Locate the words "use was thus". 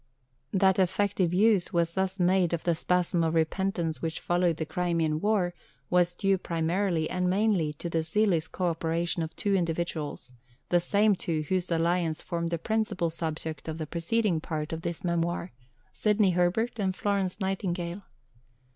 1.31-2.19